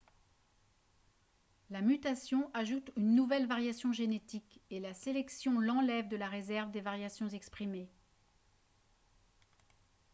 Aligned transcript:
la 1.69 1.79
mutation 1.83 2.49
ajoute 2.55 2.89
une 2.97 3.13
nouvelle 3.13 3.45
variation 3.45 3.93
génétique 3.93 4.59
et 4.71 4.79
la 4.79 4.95
sélection 4.95 5.59
l'enlève 5.59 6.07
de 6.07 6.17
la 6.17 6.27
réserve 6.27 6.71
des 6.71 6.81
variations 6.81 7.29
exprimées 7.29 7.87